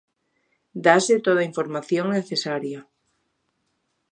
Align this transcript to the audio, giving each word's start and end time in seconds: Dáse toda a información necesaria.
Dáse 0.85 1.13
toda 1.25 1.39
a 1.41 1.49
información 1.51 2.05
necesaria. 2.17 2.79